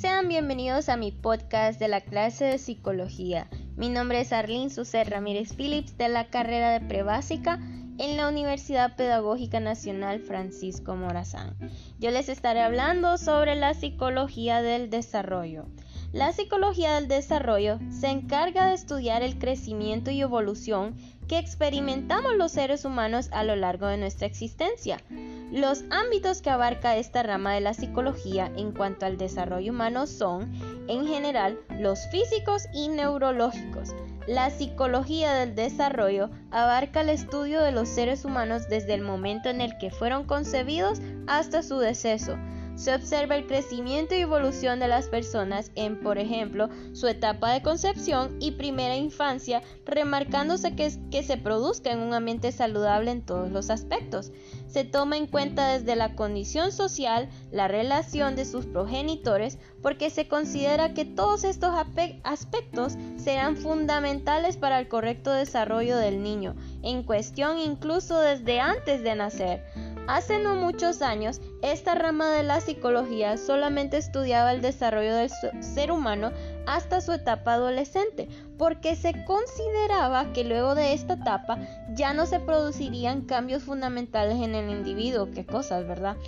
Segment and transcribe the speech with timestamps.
[0.00, 3.48] Sean bienvenidos a mi podcast de la clase de psicología.
[3.74, 7.58] Mi nombre es Arlene Sucer Ramírez Phillips de la carrera de prebásica
[7.98, 11.56] en la Universidad Pedagógica Nacional Francisco Morazán.
[11.98, 15.66] Yo les estaré hablando sobre la psicología del desarrollo.
[16.12, 20.94] La psicología del desarrollo se encarga de estudiar el crecimiento y evolución
[21.26, 25.02] que experimentamos los seres humanos a lo largo de nuestra existencia.
[25.50, 30.52] Los ámbitos que abarca esta rama de la psicología en cuanto al desarrollo humano son,
[30.88, 33.94] en general, los físicos y neurológicos.
[34.26, 39.62] La psicología del desarrollo abarca el estudio de los seres humanos desde el momento en
[39.62, 42.36] el que fueron concebidos hasta su deceso
[42.78, 47.60] se observa el crecimiento y evolución de las personas en, por ejemplo, su etapa de
[47.60, 53.50] concepción y primera infancia, remarcándose que, que se produzca en un ambiente saludable en todos
[53.50, 54.30] los aspectos.
[54.68, 60.28] Se toma en cuenta desde la condición social, la relación de sus progenitores, porque se
[60.28, 61.72] considera que todos estos
[62.22, 69.14] aspectos serán fundamentales para el correcto desarrollo del niño, en cuestión incluso desde antes de
[69.16, 69.64] nacer.
[70.08, 75.28] Hace no muchos años, esta rama de la psicología solamente estudiaba el desarrollo del
[75.60, 76.32] ser humano
[76.68, 81.56] hasta su etapa adolescente, porque se consideraba que luego de esta etapa
[81.94, 86.18] ya no se producirían cambios fundamentales en el individuo, qué cosas, ¿verdad?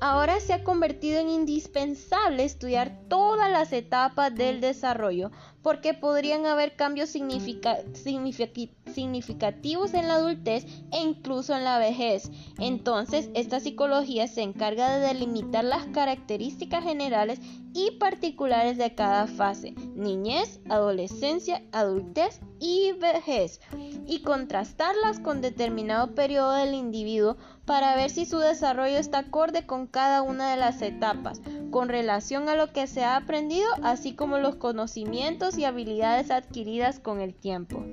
[0.00, 6.76] Ahora se ha convertido en indispensable estudiar todas las etapas del desarrollo, porque podrían haber
[6.76, 12.30] cambios significativos en la adultez e incluso en la vejez.
[12.58, 17.38] Entonces, esta psicología se encarga de delimitar las características generales
[17.72, 23.60] y particulares de cada fase, niñez, adolescencia, adultez y vejez,
[24.06, 29.86] y contrastarlas con determinado periodo del individuo para ver si su desarrollo está acorde con
[29.86, 34.38] cada una de las etapas, con relación a lo que se ha aprendido, así como
[34.38, 37.84] los conocimientos y habilidades adquiridas con el tiempo.